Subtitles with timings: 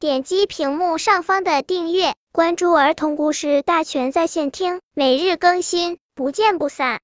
[0.00, 7.00] 点击屏幕上方的订阅，关注儿童故事大全在线听，每日更新，不见不散。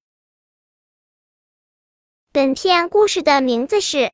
[2.31, 3.97] 本片故事的名字是《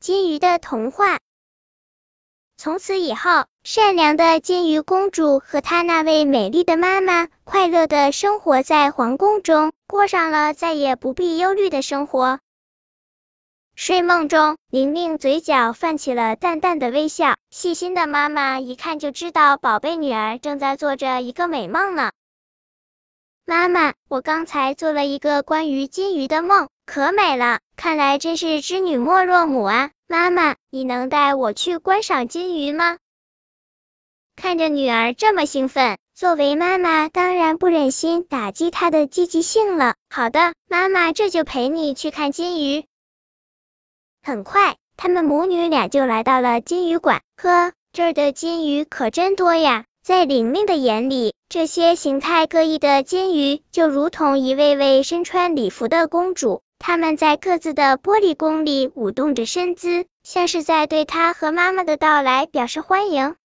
[0.00, 1.14] 金鱼的童话》。
[2.56, 12.40] 从此以后，善良的金鱼公主和她那位美丽的妈妈快乐的生活在皇宫中，过上了再也不必忧虑的生活。
[13.78, 17.36] 睡梦中，玲玲嘴角泛起了淡淡的微笑。
[17.50, 22.10] 细心的妈妈一看就知道，宝贝女儿正在做着一个美梦呢。
[23.44, 29.90] 妈妈，我刚才做了一个关于金鱼的梦，可美了，看来真是织女莫若母啊！
[30.08, 32.96] 妈妈，你能带我去观赏金鱼吗？
[34.36, 39.96] 看着女儿这么兴奋，作为妈妈当然不忍心打击她的积极性了。
[40.08, 42.86] 好的，妈妈这就陪你去看金鱼。
[44.26, 47.22] 很快，他们母女俩就来到了金鱼馆。
[47.36, 49.84] 呵，这儿的金鱼可真多呀！
[50.02, 63.36] 在玲玲的眼里，这些形态各异的金鱼就如同一位位身穿礼服的公主，她们在各自的玻璃宫里舞动着身姿，像是在对她和妈妈的到来表示欢迎。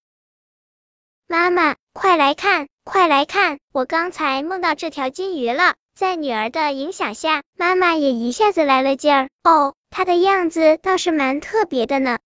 [1.28, 3.60] 妈妈，快来看，快来看！
[3.72, 5.76] 我刚才梦到这条金鱼了。
[6.02, 9.30] 在女儿的影响下，妈妈也一下子来了劲儿。
[9.44, 9.76] 哦。
[9.92, 12.18] 她的样子倒是蛮特别的呢。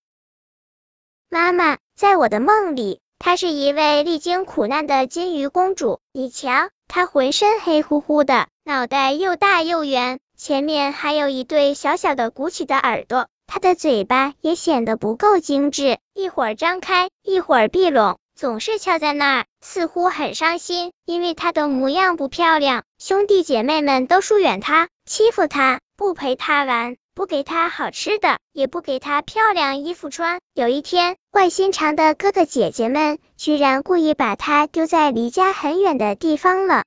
[1.29, 5.99] 妈妈，在我的梦里，她是一位历经苦难的金鱼公主。
[6.13, 13.27] 你瞧，她浑身黑乎乎的，脑袋又大又圆，前面还有一对小小的鼓起的耳朵。
[13.45, 22.83] 她的嘴巴也显得不够精致，一会儿张开，一会儿闭拢，总是翘在那儿，似乎很伤心，因为她的模样不漂亮。
[22.99, 26.97] 兄弟姐妹们都疏远她，欺负她，不陪她玩。
[27.15, 30.41] 不给他好吃的，也不给他漂亮衣服穿。
[30.53, 36.83] 有一天，坏心肠的哥哥姐姐们居然故意把他丢在离家很远的地方了，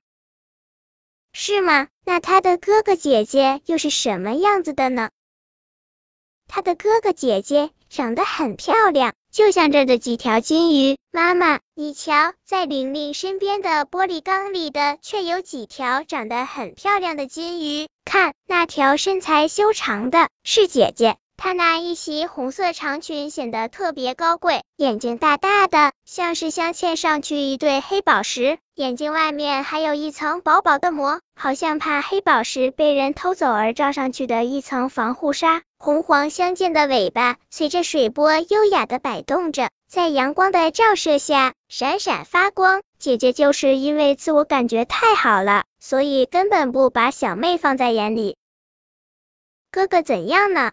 [1.33, 1.87] 是吗？
[2.05, 5.09] 那他的哥哥姐姐又是什么样子的呢？
[6.47, 9.15] 他的哥哥姐姐长得很漂亮。
[9.31, 17.87] 就像这的几条金鱼，妈妈，你瞧，在玲玲身边的玻璃缸里的，却有几条长得很漂亮的金鱼。
[18.05, 35.61] 看，那条身材修长的是姐姐，她那一袭红色长裙显得特别高贵，眼睛大大的，像是镶嵌上去一对黑宝石，眼睛外面还有一层薄薄的膜，好像怕黑宝石被人偷走而罩上去的一层防护纱。
[35.77, 42.81] 红黄相间的尾巴随着水波优雅的摆动着，在阳光的照射下闪闪发光。
[42.99, 48.35] 姐姐就是因为自我感觉太好了，所以根本不把小妹放在眼里。
[49.71, 50.71] 哥哥怎样呢？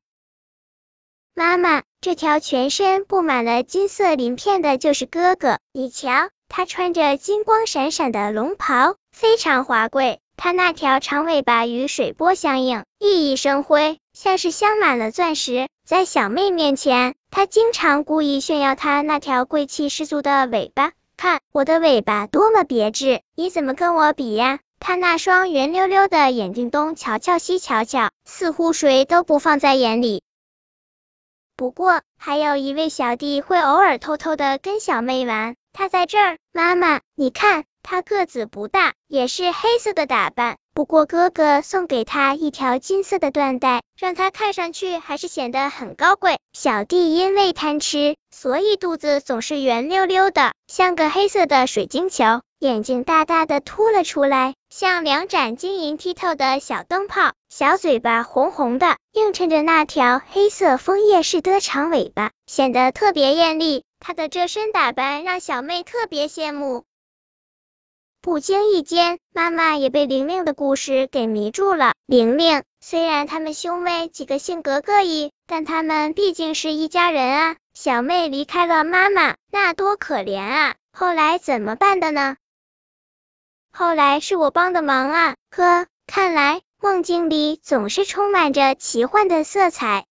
[1.39, 10.19] 妈妈，这条全身布满了金色鳞片的就是哥哥，你瞧，他穿着金光闪闪的龙袍，非常华贵。
[10.39, 15.69] 他那条长尾巴与水波相映，熠熠生辉，像是镶满了钻石。
[15.87, 20.93] 在小妹面前，他经常故意炫耀他那条贵气十足的尾巴。
[21.19, 24.61] 看我的尾巴多么别致，你怎么跟我比呀？
[24.81, 30.23] 他那双圆溜溜的眼睛东瞧瞧西瞧瞧，似乎谁都不放在眼里。
[31.57, 36.39] 不过，还有一位小弟会偶尔偷偷的跟小妹玩，他在这儿。
[36.53, 37.65] 妈妈，你看。
[37.89, 40.59] 他个子不大，也是黑色的打扮。
[40.77, 46.37] 不过哥哥送给他一条金色的缎带，让他看上去还是显得很高贵。
[46.53, 57.33] 小弟因为贪吃，所以肚子总是圆溜溜的，像个黑色的水晶球，眼睛大大的凸了出来，像两盏晶莹剔透的小灯泡。
[57.49, 63.83] 小嘴巴红红的，映衬着那条黑色枫叶似的长尾巴，显得特别艳丽。
[63.99, 66.85] 他的这身打扮让小妹特别羡慕。
[68.27, 71.95] 不经意间，妈妈也被玲玲的故事给迷住了。
[72.07, 77.57] 玲玲，虽然他们兄妹几个性格各异，但他们毕竟是一家人啊。
[77.73, 80.75] 小妹离开了妈妈，那多可怜啊！
[80.93, 82.37] 后来怎么办的呢？
[83.71, 85.37] 后来是我帮的忙啊。
[85.53, 90.05] 呵，看来梦境里总是充满着奇幻的色彩。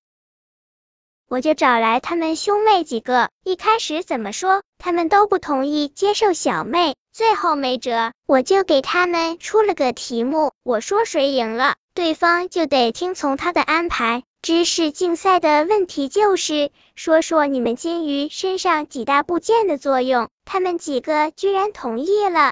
[1.28, 6.96] 我就找来他们兄妹几个，一开始怎么说，他们都不同意接受小妹。
[7.16, 14.24] 最后没辙，我就给他们出了个题目，我说谁赢了，对方就得听从他的安排。
[14.42, 20.28] 知识竞赛的问题就是说说你们金鱼身上几大部件的作用。
[20.44, 22.52] 他们几个居然同意了，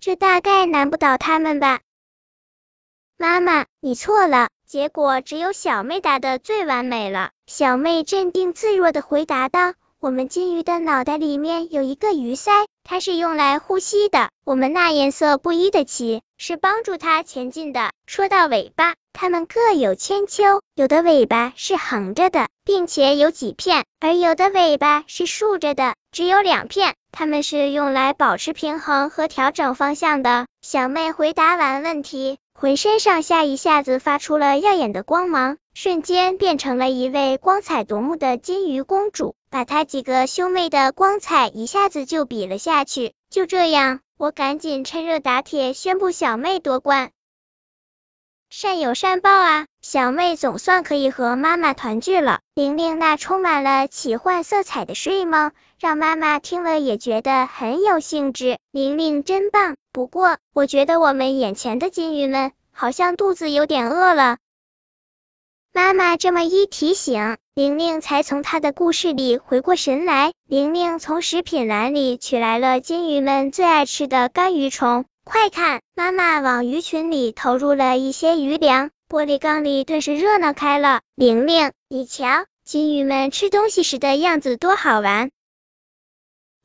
[0.00, 1.80] 这大概难不倒他们吧？
[3.16, 4.50] 妈妈，你错了。
[4.66, 7.30] 结果只有小妹答的最完美了。
[7.46, 14.28] 小妹镇定自若的回答道：“我们金鱼的脑袋里面有一个鱼鳃，它是用来呼吸的。
[14.44, 17.90] 我们那颜色不一的鳍是帮助它前进的。
[18.06, 26.94] 说到尾巴，它们各有千秋，有的尾巴是横着的，并且有几片，而有的尾巴是竖着的，只有两片。
[27.10, 30.46] 它们是用来保持平衡和调整方向的。
[30.60, 39.36] 小妹回答完问题，浑身上下一下子发出了耀眼的光芒，瞬间变成了一位光彩夺目的金鱼公主。
[39.54, 43.14] 把他几个兄妹的光彩一下子就比了下去。
[43.30, 47.12] 就这样，我赶紧趁热打铁宣布小妹夺冠。
[48.50, 52.40] 善有善报啊，小妹总算可以和妈妈团聚了。
[52.56, 58.58] 玲玲那充满了奇幻色彩的睡梦，让妈妈听了也觉得很有兴致。
[58.72, 64.38] 玲玲真棒，不过我觉得我们眼前的金鱼们好像肚子有点饿了。
[65.72, 70.32] 妈妈这么一提醒，玲玲才从她的故事里回过神来。
[70.48, 81.02] 玲玲从食品篮里取来了金鱼们最爱吃的干鱼虫，快看，妈妈往鱼群里投入了一些鱼粮，玻璃缸里顿时热闹开了。
[81.14, 85.30] 玲玲，你瞧，金鱼们吃东西时的样子多好玩！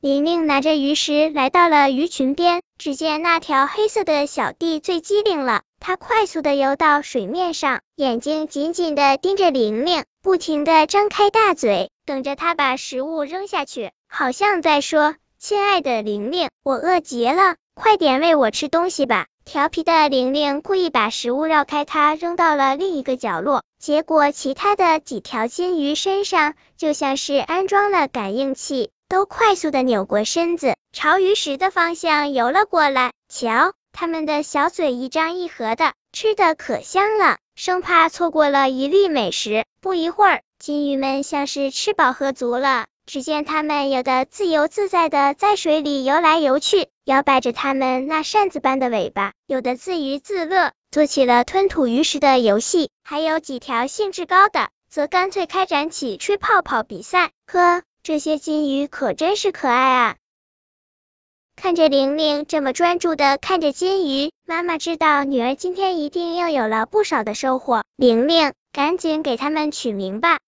[0.00, 5.62] 玲玲拿着鱼食来到了鱼群边，只见那条黑色的小弟最机灵了。
[5.80, 33.12] 它快速的游到水面上，眼睛紧紧的盯着玲玲，不停的张开大嘴，等着它把食物扔下去，好像在说：“亲爱的玲玲，我饿极了，快点喂我吃东西吧。”调皮的玲玲故意把食物绕开它，扔到了另一个角落，结果其他的几条金鱼身上就像是安装了感应器，都快速的扭过身子，朝鱼食的方向游了过来。
[33.28, 33.72] 瞧。
[33.92, 39.64] 他们的小嘴一张一合的，吃的可香了，生怕错过了一粒美食。
[39.80, 57.30] 不一会儿，金鱼们像是吃饱喝足了，只见它们有的自由自在的在水里游来游去，摇摆着它们那扇子般的尾巴；有的自娱自乐，做起了吞吐鱼食的游戏；还有几条兴致高的，则干脆开展起吹泡泡比赛。
[57.46, 60.16] 呵，这些金鱼可真是可爱啊！
[61.62, 67.82] 看着玲玲这么专注的看着金鱼，妈妈知道女儿今天一定又有了不少的收获。
[67.96, 70.38] 玲玲，赶紧给他们取名吧。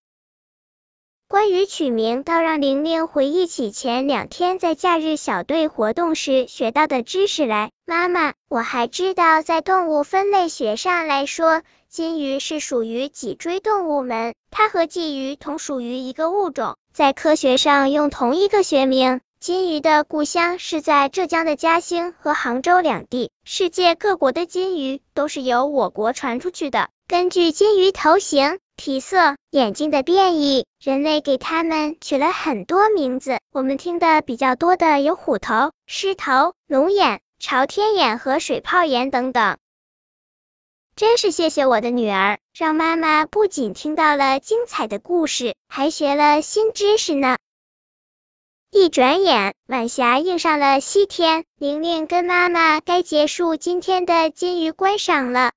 [1.27, 7.69] 关于取名，倒让玲玲回忆起前两天在假日小队活动时学到的知识来。
[7.85, 19.21] 妈妈，我还知道，在动物分类学上来说，金鱼是属于脊椎动物门，它和鲫鱼同属于一个物种，在科学上用同一个学名。
[19.43, 26.87] 金鱼的故乡是在浙江的嘉兴和杭州两地，世界各国的金鱼都是由我国传出去的。
[27.09, 33.39] 根据金鱼头型、体色、眼睛的变异，人类给它们取了很多名字。
[33.51, 39.57] 我们听的比较多的有虎头、狮头、龙眼、朝天眼和水泡眼等等。
[40.95, 47.35] 真是谢谢我的女儿，让妈妈不仅听到了精彩的故事，还学了新知识呢。
[48.75, 55.51] 一转眼，晚霞映上了西天，玲玲跟妈妈该结束今天的金鱼观赏了。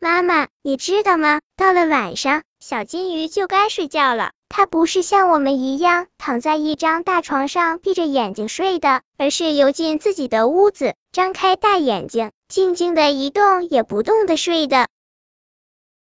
[0.00, 1.40] 妈妈，你知道吗？
[1.56, 4.32] 到了晚上，小金鱼就该睡觉了。
[4.48, 14.88] 它不是像我们一样躺在一张大床上闭着眼睛睡的，而是游进自己的屋子，张开大眼睛，静静的一动也不动的睡的。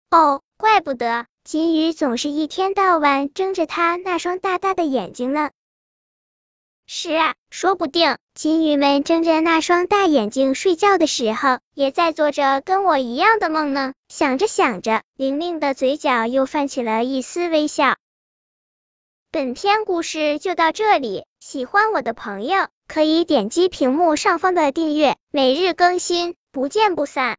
[0.08, 5.50] 哦，怪不得金鱼总是一天到晚睁着它那双大大的眼睛呢。
[6.86, 13.94] 是啊，说不定金鱼们睁着那双大眼睛睡觉的时候，也在做着跟我一样的梦呢。
[14.08, 17.96] 想着想着，玲玲的嘴角又泛起了一丝微笑。
[19.32, 27.32] 本篇故事就到这里，喜欢我的朋友可以点击屏幕上方的订阅，每日更新，不见不散。